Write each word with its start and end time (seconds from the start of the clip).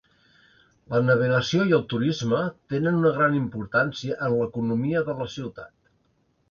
La 0.93 1.01
navegació 1.09 1.67
i 1.71 1.75
el 1.79 1.83
turisme 1.93 2.39
tenen 2.75 2.99
una 3.03 3.13
gran 3.19 3.39
importància 3.43 4.19
en 4.29 4.41
l'economia 4.41 5.09
de 5.11 5.19
la 5.23 5.31
ciutat. 5.37 5.75